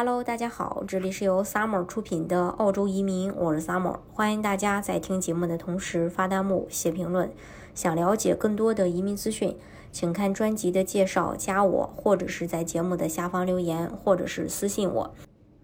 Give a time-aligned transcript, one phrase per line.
[0.00, 7.32] Hello，大家好，这里是由 Summer 出品的澳洲移民，我是 Summer，欢迎大家在听节目的同时发弹幕、写评论。
[7.74, 9.56] 想了解更多的移民资讯，
[9.90, 15.12] 请看专辑的介绍，加我，或者是在节目的下方留言，或者是私信我。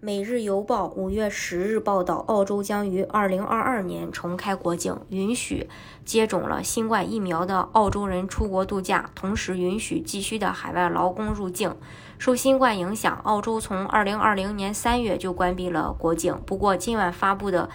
[0.05, 5.67] 每日邮报五月十日报道，澳洲将于二零二二年重开国境，允许
[6.05, 11.75] 接种了新冠疫苗的澳洲人出国度假，同时允许急需的海外劳工入境。
[12.19, 16.39] 受新冠影响，澳洲从二零二零年三月就关闭了国境。
[16.45, 17.67] 不过，今晚发布的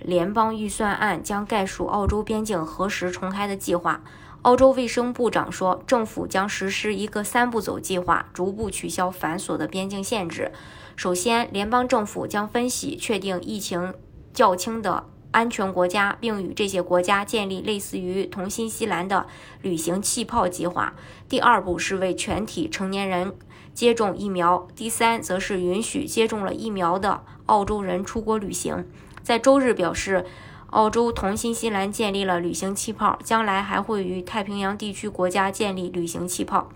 [0.00, 4.02] 联邦预算案将概述澳洲边境何时重开的计划。
[4.46, 10.52] 澳洲卫生部长说，政府将实施一个三步走计划，逐步取消繁琐的边境限制。
[10.94, 13.92] 首先，联邦政府将分析确定疫情
[14.32, 19.26] 较轻的安全国家，并与这些国家建立类似于同新西兰的
[19.62, 20.94] 旅行气泡计划。
[21.28, 23.34] 第二步是为全体成年人
[23.74, 24.68] 接种疫苗。
[24.76, 28.86] 第三，则是允许接种了疫苗的澳洲人出国旅行。
[29.24, 30.24] 在周日表示，
[30.70, 36.68] 澳洲同新西兰建立了旅行气泡，将来还会与太平洋地区国家建立旅行气泡。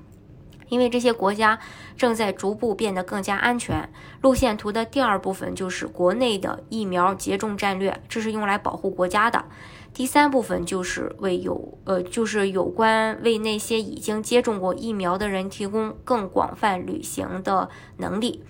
[0.68, 1.58] 因为这些国家
[1.96, 3.92] 正在逐步变得更加安全。
[4.22, 9.46] 路线图的第二部分就是国内的疫苗接种战略，这是用来保护国家的。
[9.92, 18.44] 第三部分就是为有呃，就是有关为那些已经接种过疫苗的人提供更广泛旅行的能力。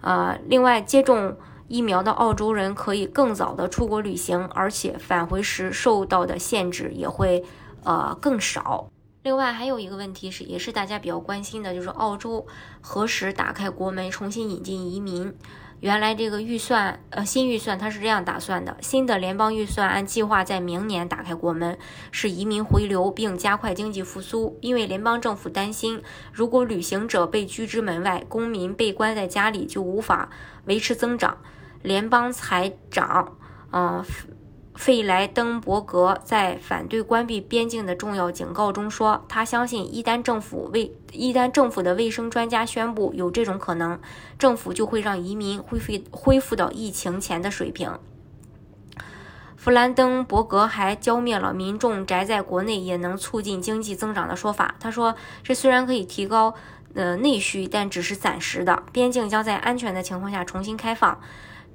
[0.00, 1.36] 呃，另外，接种
[1.70, 7.44] 疫苗的澳洲人可以更早的出国旅行，而且返回时受到的限制也会
[7.84, 8.90] 呃更少。
[9.22, 12.44] 另外还有一个问题是，也是大家比较关心的，就是澳洲
[12.80, 15.32] 何时打开国门，重新引进移民？
[15.78, 21.78] 原来这个预算，呃，新预算它是这样打算的：新的联邦预算按计划在明年打开国门，
[22.10, 24.58] 使移民回流并加快经济复苏。
[24.60, 30.28] 因为联邦政府担心，如果旅行者被拒之门外，公民被关在家里就无法
[30.64, 31.38] 维持增长。
[31.82, 33.36] 联邦财长，
[33.72, 34.04] 嗯。
[34.76, 44.00] 费莱登伯格在反对关闭边境的重要警告中说：“他相信，一旦政府卫一旦政府的卫生专家宣布有这种可能，
[44.38, 47.98] 政府就会让移民恢复恢复到疫情前的水平。”
[49.54, 54.76] 弗兰登伯格还浇灭了民众宅在国内也能促进经济增长的说法。
[54.80, 56.54] 他说：“这虽然可以提高
[56.94, 58.82] 呃内需，但只是暂时的。
[58.92, 61.20] 边境将在安全的情况下重新开放。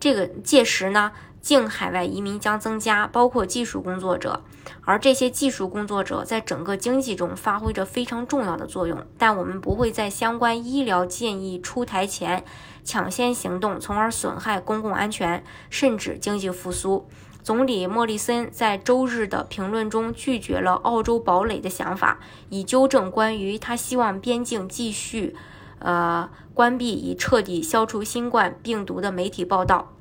[0.05, 1.11] 这个届时呢？”
[1.41, 4.43] 境海外移民将增加，包括技术工作者，
[4.83, 9.03] 而这些技术工作者在整个经济中发挥着非常重要的作用。
[9.17, 12.43] 但我们不会在相关医疗建议出台前
[12.83, 17.07] 抢先行动，从而损害公共安全，甚至经济复苏。
[17.41, 25.35] 总理莫里森在周日的评论中拒绝了澳洲堡垒的想法，以纠正关于他希望边境继续，
[25.77, 29.94] 呃，关闭以彻底消除新冠病毒的媒体报道。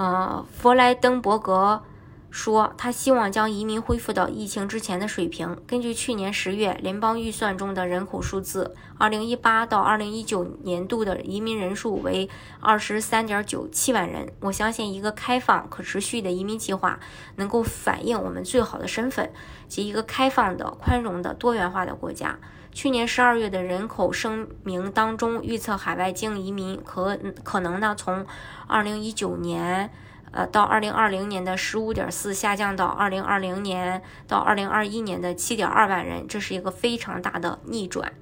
[0.00, 1.82] 呃，弗莱登伯格
[2.30, 5.60] 说，他希望将移民恢复到疫情之前的水平。
[5.66, 12.30] 根据去年十月联邦预算中的人口数字，2018到2019年度的移民人数为
[12.62, 14.32] 23.97万人。
[14.40, 17.00] 我相信，一个开放、可持续的移民计划
[17.36, 19.32] 能够反映我们最好的身份，
[19.66, 22.38] 及一个开放的、宽容的、多元化的国家。
[22.72, 28.24] 去年十二月的人口声明当中预测，海外净移民可可能呢从
[28.68, 29.90] 二零一九年
[30.32, 38.12] 呃到二零二零年的十五点四下降到二零二零年到二零二一年的七点二万人，这是一个非常大的逆转。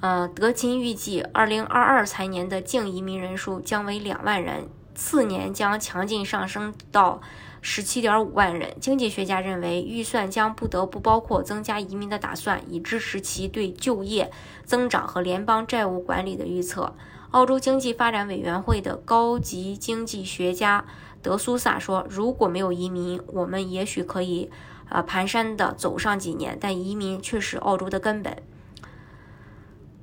[0.00, 7.20] 呃，德勤预计二零二二财年的净移民人数将为两万人，次年将强劲上升到。
[7.66, 8.76] 十七点五万人。
[8.78, 14.30] 经济学家认为，预算将不得不包括增加移民的打算，以支持其对就业
[14.66, 16.94] 增长和联邦债务管理的预测。
[17.34, 20.84] 澳洲经济发展委员会的高级经济学家
[21.20, 24.48] 德苏萨说：“如果没有移民，我们也许可以，
[24.88, 28.40] 呃，蹒跚地走上几年，但移民却是澳洲的根本。”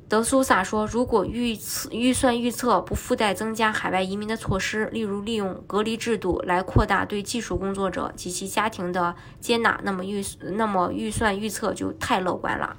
[0.10, 12.76] 德苏萨说：“如果预测预算预测不附带增加海外移民的措施，例如利用隔离制度来扩大对技术工作者及其家庭的接纳，那么预那么预算预测就太乐观了。”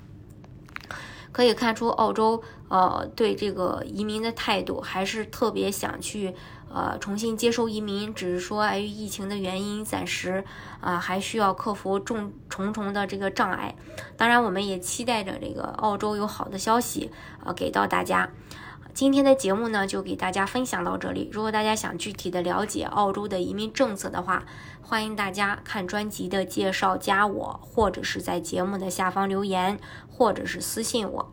[1.33, 6.35] 可以看出，澳洲呃对这个移民的态度还是特别想去
[6.73, 10.45] 呃重新接收移民，只是说碍于疫情的原因，暂时
[10.81, 13.75] 啊还需要克服重重重的这个障碍。
[14.17, 17.11] 当然，我们也期待着这个澳洲有好的消息
[17.45, 18.31] 呃给到大家。
[18.95, 21.29] 今天的节目呢，就给大家分享到这里。
[21.33, 24.45] 如果大家想具体的了解澳洲的移民政策的话，
[24.83, 29.81] 欢迎大家看专辑的介绍，加我，或者是在节目的下方留言，
[30.11, 31.33] 或者是私信我。